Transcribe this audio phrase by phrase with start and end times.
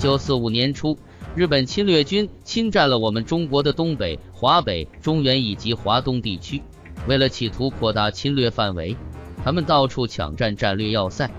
[0.00, 0.96] 九四五年初，
[1.34, 6.62] 日本侵略军侵占了我们中国的东北、华北、中原以及华东地区。
[7.06, 8.96] 为了企图扩大侵略范围，
[9.44, 11.30] 他们到处抢占战略要塞。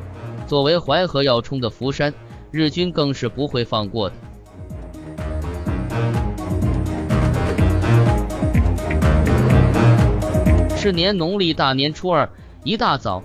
[0.45, 2.13] 作为淮河要冲的福山，
[2.51, 4.15] 日军更是不会放过的。
[10.77, 12.29] 是年农历大年初二，
[12.63, 13.23] 一大早，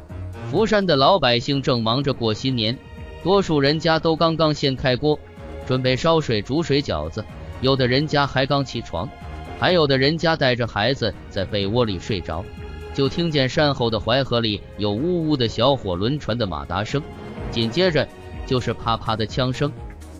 [0.50, 2.78] 福山的老百姓正忙着过新年，
[3.22, 5.18] 多数人家都刚刚掀开锅，
[5.66, 7.24] 准备烧水煮水饺子，
[7.60, 9.08] 有的人家还刚起床，
[9.58, 12.44] 还有的人家带着孩子在被窝里睡着，
[12.94, 17.02] 就听见山后的淮河里有呜呜的小火轮船的马达声，
[17.50, 18.06] 紧接着
[18.46, 19.72] 就是啪啪的枪声，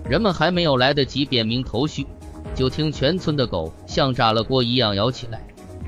[0.09, 2.07] 人们还没有来得及辨明头绪，
[2.55, 5.41] 就听全村的狗像炸了锅一样摇起来，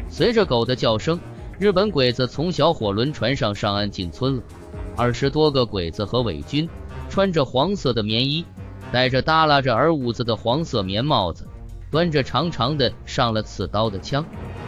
[0.09, 1.19] 随着狗的叫声。
[1.59, 4.43] 日本鬼子从小火轮船上上岸进村了，
[4.97, 6.69] 二十多个鬼子和伪军，
[7.09, 8.45] 穿着黄色的棉衣，
[8.93, 11.47] 戴着耷拉着耳捂子的黄色棉帽子，
[11.91, 14.25] 端着长长的上了刺刀的枪，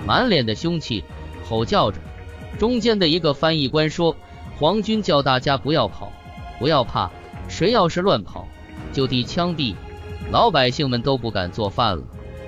[0.07, 1.05] 满脸的凶气，
[1.49, 1.99] 吼叫着。
[2.59, 4.15] 中间的一个翻译官说
[4.59, 6.13] ：“皇军叫大家不要跑，
[6.59, 7.11] 不要怕，
[7.49, 8.47] 谁要是乱跑，
[8.93, 9.75] 就地枪毙。”
[10.31, 12.03] 老百姓们都不敢做饭了，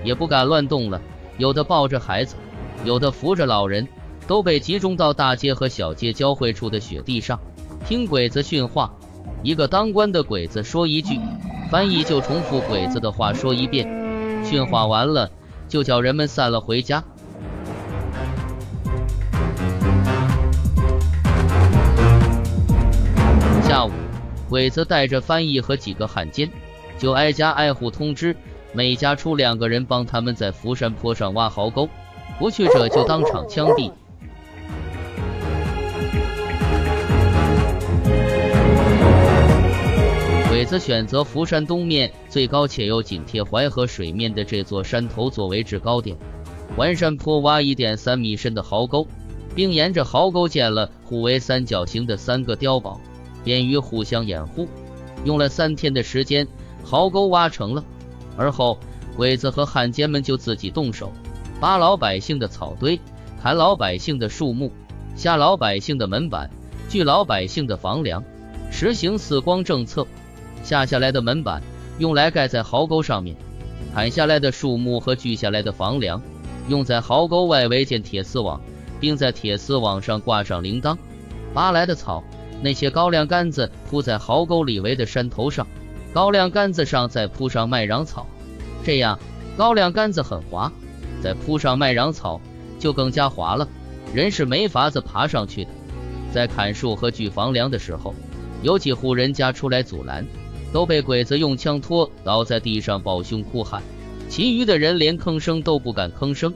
[0.04, 1.00] 也不敢乱动了，
[1.38, 2.36] 有的抱着孩子，
[2.84, 3.88] 有的扶着老人。
[4.24, 7.40] 都被集中到大街和小街交汇处的雪地上，
[7.84, 8.94] 听鬼子训话。
[9.42, 11.18] 一个当官的鬼子说一句，
[11.72, 13.88] 翻译就重复鬼子的话说一遍。
[14.44, 15.30] 训话完了，
[15.66, 17.02] 就叫人们散了回家。
[23.62, 23.90] 下午，
[24.50, 26.50] 鬼子带着翻译和几个汉奸，
[26.98, 28.36] 就挨家挨户通知，
[28.74, 31.88] 每家出两个人帮他们在福山坡上挖壕沟，
[32.38, 33.90] 不去者就当场枪毙。
[40.62, 46.16] 鬼子选择福山东面最高且又紧贴淮河水面的这座山头作为制高点，
[46.76, 49.04] 环山坡挖一点三米深的壕沟，
[49.56, 53.00] 并沿着壕沟建了互为三角形的三个碉堡，
[53.42, 54.68] 便于互相掩护。
[55.24, 56.46] 用了三天的时间，
[56.84, 57.84] 壕沟挖成了。
[58.36, 58.78] 而后，
[59.16, 61.12] 鬼子和汉奸们就自己动手，
[61.60, 63.00] 扒老百姓的草堆，
[63.42, 64.70] 砍老百姓的树木，
[65.16, 66.48] 下老百姓的门板，
[66.88, 68.22] 锯老百姓的房梁，
[68.70, 70.06] 实行四光政策。
[70.62, 71.62] 下下来的门板
[71.98, 73.36] 用来盖在壕沟上面，
[73.94, 76.22] 砍下来的树木和锯下来的房梁
[76.68, 78.60] 用在壕沟外围建铁丝网，
[79.00, 80.96] 并在铁丝网上挂上铃铛。
[81.52, 82.22] 拔来的草，
[82.62, 85.66] 那些高粱杆子铺在壕沟里围的山头上，
[86.14, 88.26] 高粱杆子上再铺上麦秆草，
[88.84, 89.18] 这样
[89.56, 90.72] 高粱杆子很滑，
[91.20, 92.40] 再铺上麦秆草
[92.78, 93.68] 就更加滑了，
[94.14, 95.70] 人是没法子爬上去的。
[96.32, 98.14] 在砍树和锯房梁的时候，
[98.62, 100.26] 有几户人家出来阻拦。
[100.72, 103.82] 都被鬼子用枪托倒在地上，抱胸哭喊。
[104.28, 106.52] 其余的人连吭声都不敢吭声。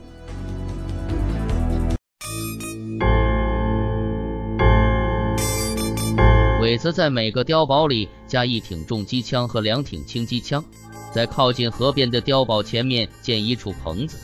[6.59, 10.65] 鬼子在每个碉堡里加一挺重机枪和两挺轻机枪，
[11.13, 14.17] 在靠近河边的碉堡前面建一处棚子，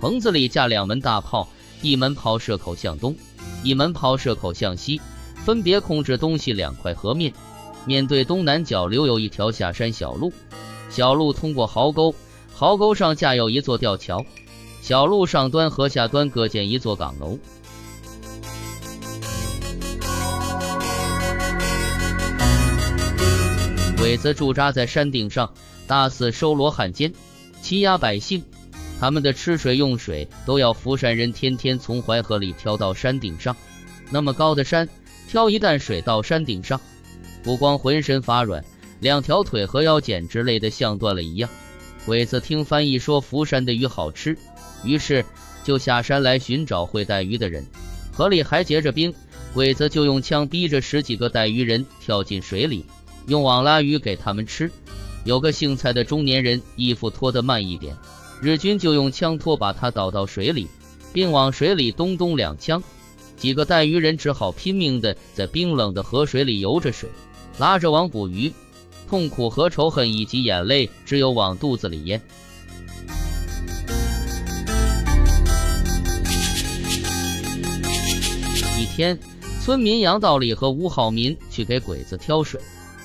[0.00, 1.46] 棚子里架两门大炮，
[1.82, 3.14] 一门炮射口向东，
[3.64, 5.00] 一门炮射口向西，
[5.44, 7.34] 分别控制东西两块河面。
[7.86, 10.32] 面对东南角留有一条下山小路，
[10.90, 12.14] 小路通过壕沟，
[12.54, 14.24] 壕沟上架有一座吊桥，
[14.80, 17.38] 小路上端和下端各建一座岗楼。
[23.96, 25.52] 鬼子驻扎在山顶上，
[25.86, 27.12] 大肆收罗汉奸，
[27.60, 28.42] 欺压百姓。
[28.98, 33.56] 他们的吃水用水都要福山人天天从淮河里挑到山顶上，
[34.10, 34.88] 那么高的山，
[35.28, 36.78] 挑一担水到山顶上。
[37.42, 38.64] 不光浑身发软，
[39.00, 41.48] 两条腿和腰简直累得像断了一样。
[42.06, 44.36] 鬼子听翻译说福山的鱼好吃，
[44.84, 45.24] 于是
[45.64, 47.64] 就下山来寻找会带鱼的人。
[48.12, 49.12] 河里还结着冰，
[49.54, 52.84] 鬼子就用枪逼着十几个带鱼人跳进水里，
[53.26, 54.70] 用网拉鱼给他们吃。
[55.24, 57.94] 有个姓蔡的中年人衣服脱得慢一点，
[58.40, 60.66] 日军就用枪托把他倒到水里，
[61.12, 62.82] 并往水里咚咚两枪。
[63.36, 67.08] 几个带鱼人只好拼命地在冰冷的河水里游着水。
[67.60, 68.50] 拉着网捕鱼，
[69.06, 72.18] 痛苦和仇恨以及眼泪，只有往肚子里咽。
[78.78, 79.18] 一天，
[79.62, 82.58] 村民杨道理和吴浩民去给鬼子挑水，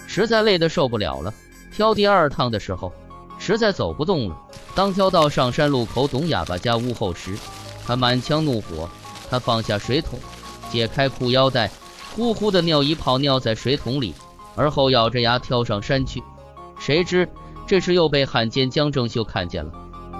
[0.07, 1.33] 实在累得受不了了。
[1.73, 2.93] 挑第二趟的时候，
[3.37, 4.37] 实在走不动了。
[4.73, 7.37] 当挑到上山路口董哑巴家屋后时，
[7.85, 8.89] 他满腔怒火，
[9.29, 10.17] 他放下水桶，
[10.71, 11.69] 解开裤腰带，
[12.15, 14.13] 呼呼的尿一泡尿在水桶里。
[14.55, 16.23] 而后咬着牙跳上山去，
[16.79, 17.27] 谁知
[17.67, 19.71] 这时又被汉奸江正秀看见了。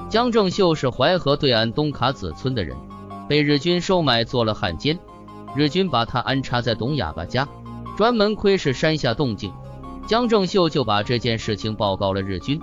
[0.09, 2.75] 江正秀是淮河对岸东卡子村的人，
[3.27, 4.99] 被日军收买做了汉奸。
[5.55, 7.47] 日军把他安插在董哑巴家，
[7.95, 9.53] 专门窥视山下动静。
[10.05, 12.61] 江正秀就把这件事情报告了日军，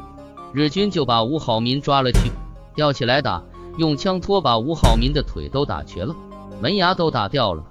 [0.52, 2.30] 日军就把吴浩民抓了去，
[2.74, 3.42] 吊起来打，
[3.78, 6.14] 用枪托把吴浩民的腿都打瘸了，
[6.60, 7.64] 门牙都打掉了。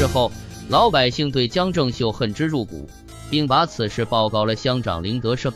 [0.00, 0.32] 之后，
[0.70, 2.88] 老百姓对江正秀恨之入骨，
[3.28, 5.52] 并把此事报告了乡长林德胜。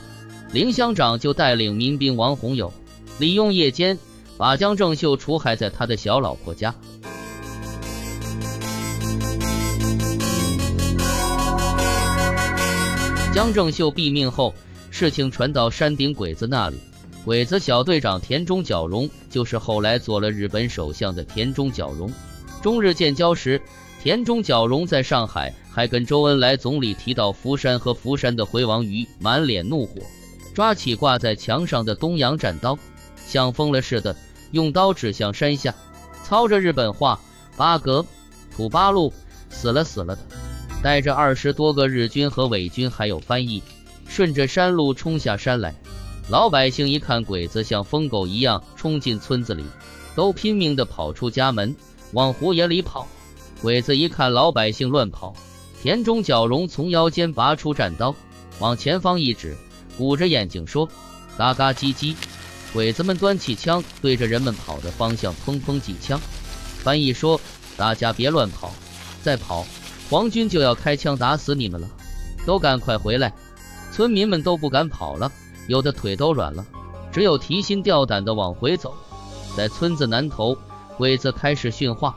[0.53, 2.71] 林乡长就带领民兵王洪友，
[3.19, 3.99] 利用夜间
[4.37, 6.75] 把江正秀除害在他的小老婆家。
[13.33, 14.55] 江正秀毙命后，
[14.91, 16.77] 事情传到山顶鬼子那里。
[17.25, 22.13] 鬼子小队长田中角荣就是后来做了日本首相的田中角荣。
[22.61, 23.59] 中日建交时，
[24.05, 29.95] 田中角荣在上海还跟周恩来总理提到福山和福山的回王鱼，满脸怒火，
[30.53, 32.79] 抓起挂在墙上的东洋战刀，
[33.27, 34.15] 像疯了似的
[34.51, 35.75] 用刀指向山下，
[36.23, 37.19] 操着日本话
[37.57, 38.05] ：“八格，
[38.55, 39.11] 土八路，
[39.49, 40.23] 死了死了的。”
[40.85, 43.63] 带着二十多个日军和伪军，还有翻译，
[44.07, 45.75] 顺着山路冲下山来。
[46.29, 49.65] 老百姓一看鬼子像疯狗一样冲进村子里，
[50.15, 51.75] 都拼命地跑出家门，
[52.13, 53.09] 往胡野里跑。
[53.65, 55.33] 鬼子一看老百姓乱跑，
[55.81, 58.15] 田中角荣从腰间拔出战刀，
[58.59, 59.57] 往前方一指，
[59.97, 60.87] 鼓着眼睛说
[61.39, 62.15] ：“嘎嘎叽叽。”
[62.75, 66.21] 鬼子们端起枪对着人们跑的方向砰砰几枪。
[66.77, 67.41] 翻译说
[67.75, 68.71] ：“大家别乱跑，
[69.23, 69.65] 再跑。”
[70.11, 71.89] 皇军就要开枪打死你们了，
[72.45, 73.33] 都赶快回来！
[73.91, 75.33] 村民们都不敢跑了，
[75.69, 76.67] 有的腿都软了，
[77.11, 78.95] 只有提心吊胆的往回走。
[79.57, 80.55] 在村子南头，
[80.99, 82.15] 鬼子开始训话。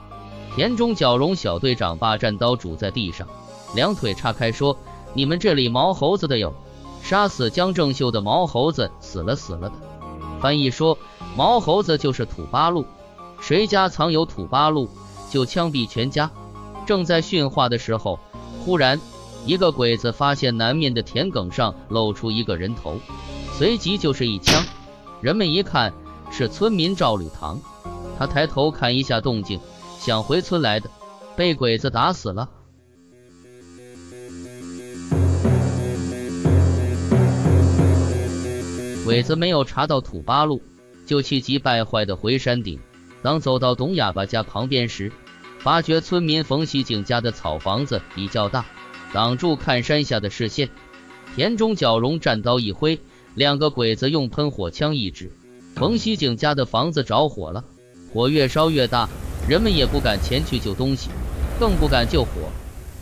[0.58, 3.28] 田中角荣小队长把战刀拄在地上，
[3.76, 4.76] 两腿叉开说
[5.14, 6.52] ：“你们这里毛猴子的有，
[7.04, 9.76] 杀死江正秀的毛猴子死了死了的。”
[10.42, 10.98] 翻译说
[11.38, 12.88] ：“毛猴子就是土八路，
[13.40, 14.90] 谁家藏有土八路，
[15.30, 16.32] 就枪毙全家。”
[16.88, 18.18] 正在训话的时候，
[18.66, 19.00] 忽然
[19.46, 22.96] 一个鬼子发现南面的田埂上露出一个人头，
[23.54, 24.66] 随即就是一枪。
[25.22, 25.94] 人们一看
[26.32, 27.62] 是村民赵吕堂，
[28.18, 29.60] 他抬头看一下动静，
[30.00, 30.90] 想回村来的，
[31.36, 32.50] 被鬼子打死了。
[39.04, 40.62] 鬼子没有查到土八路，
[41.06, 42.80] 就气急败坏的回山顶。
[43.22, 45.12] 当走到董哑巴家旁边时，
[45.60, 48.66] 发觉村民冯喜景家的草房子比较大，
[49.14, 50.70] 挡住看山下的视线。
[51.36, 53.00] 田中角荣战刀一挥，
[53.34, 55.32] 两个鬼子用喷火枪一指，
[55.76, 57.64] 冯喜景家的房子着火了。
[58.14, 59.10] 火越烧越大，
[59.48, 61.10] 人们也不敢前去救东西，
[61.60, 62.30] 更不敢救火。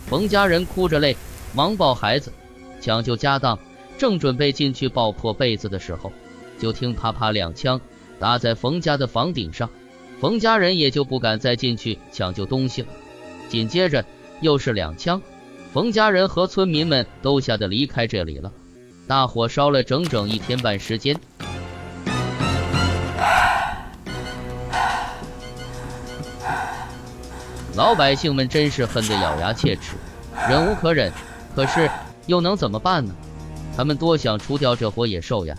[0.05, 1.17] 冯家人哭着泪，
[1.55, 2.31] 忙抱孩子，
[2.79, 3.57] 抢救家当。
[3.97, 6.11] 正准备进去抱破被子的时候，
[6.59, 7.79] 就听啪啪两枪
[8.19, 9.69] 打在冯家的房顶上。
[10.19, 12.89] 冯家人也就不敢再进去抢救东西了。
[13.47, 14.03] 紧接着
[14.41, 15.21] 又是两枪，
[15.71, 18.51] 冯家人和村民们都吓得离开这里了。
[19.07, 21.17] 大火烧了整整一天半时间，
[27.75, 29.95] 老百姓们真是恨得咬牙切齿，
[30.49, 31.11] 忍无可忍。
[31.53, 31.89] 可是
[32.25, 33.13] 又能怎么办呢？
[33.75, 35.57] 他们多想除掉这伙野兽呀！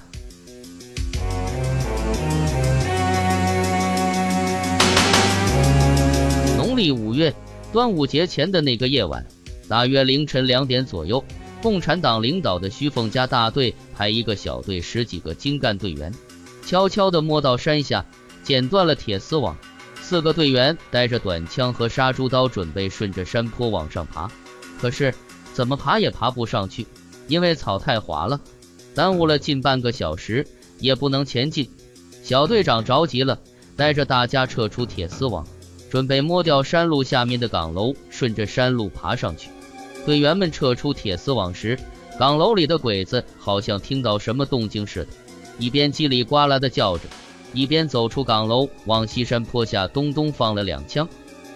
[6.57, 7.35] 农历五月
[7.71, 9.25] 端午节前的那个夜晚，
[9.69, 11.23] 大约凌晨两点左右，
[11.61, 16.11] 共产党领导的徐凤家大队派一个小队十几个精干队员，
[16.65, 18.07] 悄悄地摸到山下，
[18.43, 19.55] 剪断了铁丝网。
[20.09, 24.31] 四个队员带着短枪和杀猪刀，准备顺着山坡往上爬。
[24.81, 25.13] 可是
[25.53, 26.87] 怎么爬也爬不上去，
[27.27, 28.41] 因为草太滑了，
[28.95, 30.47] 耽误了近半个小时，
[30.79, 31.69] 也不能前进。
[32.23, 33.37] 小队长着急了，
[33.75, 35.45] 带着大家撤出铁丝网。
[35.91, 39.51] 准备摸掉山路下面的岗楼，顺着山路爬上去。
[40.05, 41.77] 队员们撤出铁丝网时，
[42.17, 45.09] 岗楼里的鬼子好像听到什么动静似的，
[45.59, 47.09] 一边叽里呱啦地叫着，
[47.53, 51.09] 一边走出岗楼，往西山坡下咚咚放了两枪。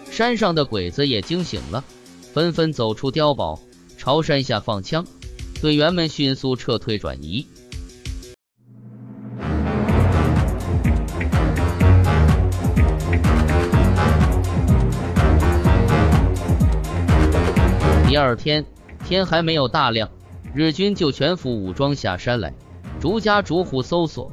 [0.09, 1.83] 山上的鬼子也惊醒了，
[2.33, 3.59] 纷纷走出碉堡，
[3.97, 5.05] 朝山下放枪。
[5.61, 7.45] 队员们迅速撤退转移。
[18.07, 18.65] 第二天
[19.05, 20.09] 天还没有大亮，
[20.53, 22.53] 日军就全副武装下山来，
[22.99, 24.31] 逐家逐户搜索。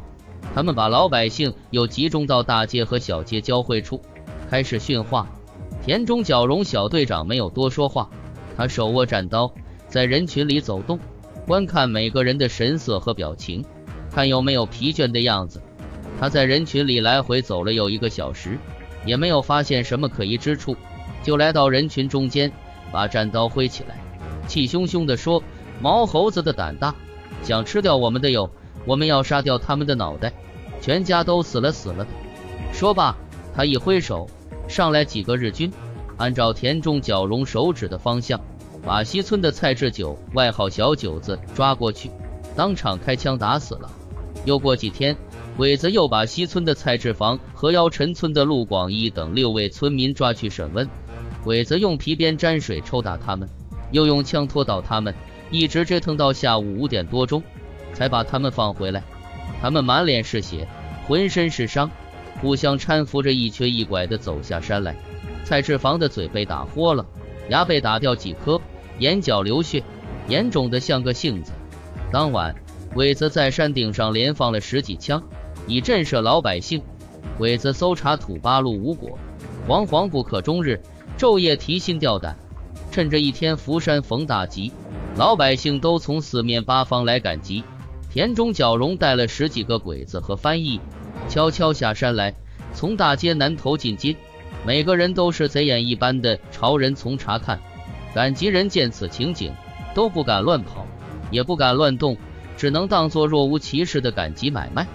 [0.55, 4.01] 他们把老百姓又集中到大街和小街交汇处，
[4.51, 5.29] 开始训话。
[5.85, 8.11] 田中角荣小队长没有多说话，
[8.57, 9.53] 他手握战刀，
[9.89, 10.99] 在人群里走动，
[11.47, 13.65] 观看每个人的神色和表情，
[14.13, 15.63] 看有没有疲倦的样子。
[16.21, 18.59] 他在人群里来回走了有一个小时，
[19.07, 20.77] 也没有发现什么可疑之处，
[21.23, 22.51] 就来到人群中间，
[22.91, 23.97] 把战刀挥起来，
[24.49, 25.43] 气汹汹地说
[25.81, 26.93] ：“毛猴子的胆大，
[27.45, 28.51] 想吃掉我们的有，
[28.89, 30.33] 我们要杀掉他们的脑袋，
[30.81, 32.11] 全家都死了死了的。”
[32.73, 33.15] 说罢，
[33.55, 34.27] 他一挥手，
[34.67, 35.71] 上来几个日军。
[36.17, 38.41] 按照田中角荣手指的方向，
[38.85, 42.11] 把西村的蔡志久（外号小九子）抓过去，
[42.57, 43.91] 当场开枪打死了。
[44.45, 45.15] 又过几天，
[45.57, 50.89] 鬼子又把西村的蔡志房和腰陈村的陆广义等六位村民抓去审问。
[51.45, 53.49] 鬼子用皮鞭沾水抽打他们，
[53.93, 55.15] 又用枪拖倒他们，
[55.51, 57.43] 一直折腾到下午五点多钟，
[57.93, 59.03] 才把他们放回来。
[59.61, 60.69] 他们满脸是血，
[61.07, 61.91] 浑身是伤，
[62.41, 64.95] 互相搀扶着一瘸一拐地走下山来。
[65.45, 67.05] 蔡志房的嘴被打豁了，
[67.49, 68.61] 牙被打掉几颗，
[68.99, 69.83] 眼角流血，
[70.29, 71.53] 严重的像个杏子。
[72.13, 72.55] 当晚，
[72.95, 75.23] 鬼子在山顶上连放了十几枪，
[75.67, 76.83] 以震慑老百姓。
[77.37, 79.19] 鬼子搜查土八路无果，
[79.67, 80.81] 惶惶不可终日，
[81.19, 82.37] 昼夜提心吊胆。
[82.91, 84.73] 趁着一天福山逢大吉，
[85.17, 87.63] 老百姓都从四面八方来赶集。
[88.11, 90.81] 田中角荣带了十几个鬼子和翻译，
[91.29, 92.35] 悄悄下山来，
[92.73, 94.17] 从大街南头进京。
[94.67, 97.61] 每个人都是贼眼一般的朝人从查看，
[98.15, 99.53] 赶集人见此情景，
[99.95, 100.87] 都不敢乱跑，
[101.31, 102.17] 也不敢乱动，
[102.57, 104.87] 只能当作若无其事的赶集买卖。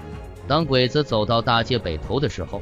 [0.48, 2.62] 当鬼子走到大街北头的时候，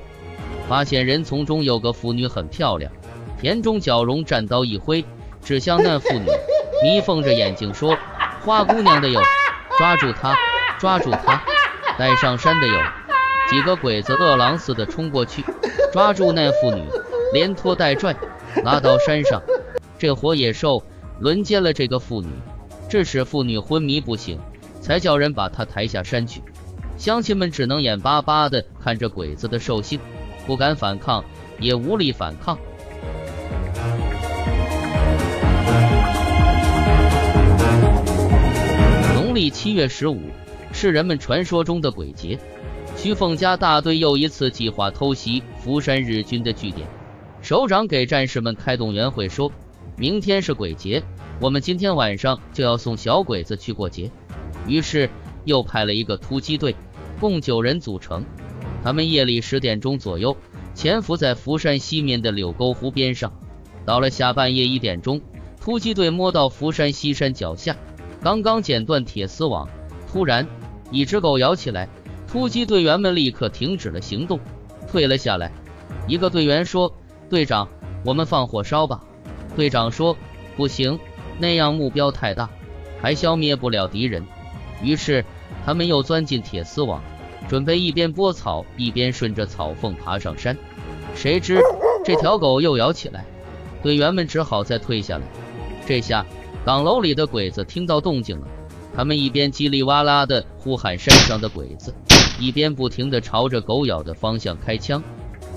[0.67, 2.91] 发现人丛中有个妇女很漂亮。
[3.39, 5.03] 田中角荣战刀一挥，
[5.41, 6.25] 指向那妇女，
[6.83, 7.97] 眯缝着眼睛说
[8.45, 9.19] ：“花姑娘的有，
[9.81, 10.37] 抓住他，
[10.77, 11.41] 抓住他！
[11.97, 12.79] 带上山的有。”
[13.49, 15.43] 几个鬼子饿狼似的冲过去，
[15.91, 16.83] 抓住那妇女，
[17.33, 18.15] 连拖带拽，
[18.63, 19.41] 拉到山上。
[19.97, 20.83] 这活野兽
[21.19, 22.29] 轮奸了这个妇女，
[22.87, 24.39] 致使妇女昏迷不醒，
[24.79, 26.43] 才叫人把她抬下山去。
[26.95, 29.99] 乡亲们只能眼巴巴地看着鬼子的兽性，
[30.45, 31.25] 不敢反抗，
[31.57, 32.55] 也无力反抗。
[39.41, 40.21] 历七月十五
[40.71, 42.37] 是人们传说中的鬼节。
[42.95, 46.87] 徐凤家大队又一次计划偷袭福山日军的据点。
[47.41, 49.51] 首长给战士们开动员会，说
[49.97, 51.01] 明天是鬼节，
[51.39, 54.11] 我们今天晚上就要送小鬼子去过节。
[54.67, 55.09] 于是
[55.43, 56.75] 又派了一个突击队，
[57.19, 58.23] 共九人组成。
[58.83, 60.37] 他们夜里十点钟左右
[60.75, 63.33] 潜伏在福山西面的柳沟湖边上。
[63.87, 65.19] 到了下半夜一点钟，
[65.59, 67.75] 突击队摸到福山西山脚下，
[68.21, 69.67] 刚刚剪断铁丝网，
[70.11, 70.47] 突然
[70.91, 71.89] 一只狗咬起来。
[72.27, 74.39] 突击队员们立刻停止了行动，
[74.89, 75.51] 退了下来。
[76.07, 76.93] 一个队员说
[77.29, 77.67] ：“队长，
[78.05, 79.03] 我们放火烧吧。”
[79.53, 80.15] 队长说
[80.55, 80.97] ：“不行，
[81.39, 82.49] 那样目标太大，
[83.01, 84.25] 还消灭不了敌人。”
[84.81, 85.25] 于是
[85.65, 87.03] 他们又钻进铁丝网，
[87.49, 90.57] 准备一边拨草一边顺着草缝爬上山。
[91.13, 91.59] 谁知
[92.05, 93.25] 这条狗又咬起来，
[93.83, 95.23] 队员们只好再退下来。
[95.85, 96.25] 这下
[96.63, 98.47] 岗楼里的鬼子听到动静了，
[98.95, 101.93] 他们一边叽里哇啦的呼喊山上的鬼子。
[102.39, 105.03] 一边不停地朝着狗咬的方向开枪，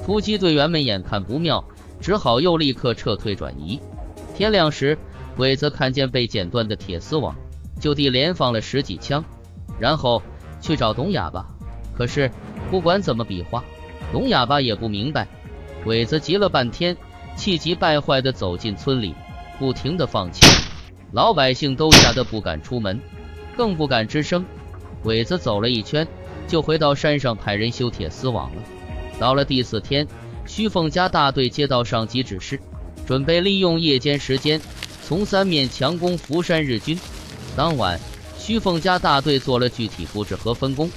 [0.05, 1.63] 突击队员们眼看不妙，
[2.01, 3.79] 只好又立刻撤退转移。
[4.35, 4.99] 天亮时，
[5.37, 7.35] 鬼子看见被剪断的铁丝网，
[7.79, 9.25] 就地连放了十几枪，
[9.79, 10.23] 然后
[10.61, 11.47] 去找董哑巴。
[11.97, 12.31] 可是
[12.71, 13.63] 不管怎么比划，
[14.11, 15.29] 董哑巴也不明白。
[15.85, 16.97] 鬼子急了半天，
[17.37, 19.15] 气急败坏地走进村里，
[19.59, 20.51] 不停地放枪，
[21.15, 23.01] 老百姓都吓得不敢出门，
[23.57, 24.45] 更不敢吱声。
[25.03, 26.07] 鬼子走了一圈。
[26.47, 28.63] 就回到山上派人修铁丝网了。
[29.19, 30.07] 到了第四天，
[30.47, 32.61] 徐凤家大队接到上级指示，
[33.07, 34.61] 准备利用夜间时间
[35.03, 36.99] 从三面强攻福山日军。
[37.57, 37.99] 当晚，
[38.39, 40.91] 徐凤家大队做了具体布置和分工，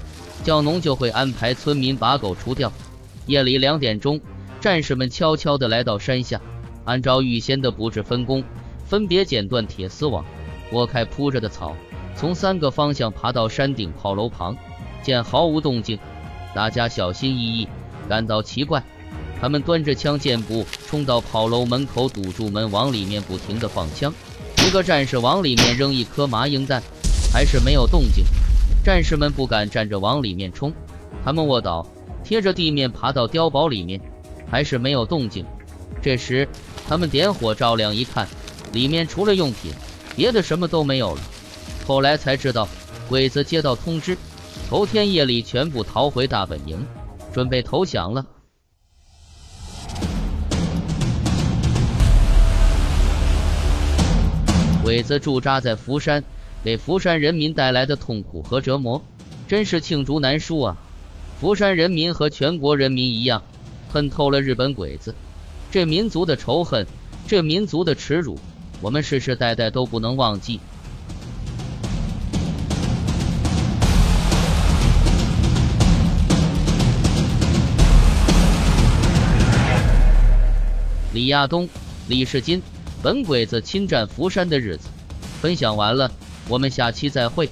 [0.43, 2.69] 叫农就会安排村民把狗除掉。
[3.25, 4.19] 夜里两点钟，
[4.59, 6.41] 战士们悄悄地来到山下，
[6.83, 8.43] 按照预先的布置分工，
[8.87, 10.23] 分别剪断铁丝网，
[10.71, 11.75] 拨开铺着的草，
[12.15, 14.55] 从三个方向爬到山顶炮楼旁。
[15.03, 15.99] 见毫无动静，
[16.55, 17.67] 大家小心翼翼，
[18.09, 18.81] 感到奇怪。
[19.39, 24.13] 他们端着枪箭步冲到炮楼门口，堵住门，往里面不停地放枪。
[24.65, 26.81] 一个战士往里面扔一颗麻鹰弹，
[27.31, 28.25] 还是没有动静。
[28.83, 30.73] 战士们不敢站着往里面冲，
[31.23, 31.85] 他们卧倒，
[32.23, 34.01] 贴着地面爬到碉堡里面，
[34.49, 35.45] 还是没有动静。
[36.01, 36.47] 这时，
[36.87, 38.27] 他们点火照亮，一看，
[38.77, 39.71] 里面除了用品，
[40.15, 41.21] 别的什么都没有了。
[41.87, 42.69] 后来才知道，
[43.09, 44.15] 鬼子接到通知。
[44.69, 46.85] 头天夜里，全部逃回大本营，
[47.33, 48.23] 准备投降了。
[54.83, 56.23] 鬼子驻扎在福山，
[56.63, 59.01] 给福山人民带来的痛苦和折磨，
[59.47, 60.77] 真是罄竹难书啊！
[61.41, 63.41] 福山人民和全国人民一样，
[63.89, 65.15] 恨透了日本鬼子。
[65.71, 66.85] 这民族的仇恨，
[67.27, 68.37] 这民族的耻辱，
[68.79, 70.59] 我们世世代代都不能忘记。
[81.13, 81.67] 李亚东、
[82.07, 82.61] 李世金，
[83.01, 84.87] 本鬼子侵占福山的日子，
[85.41, 86.11] 分享完了，
[86.47, 87.49] 我们下期再会。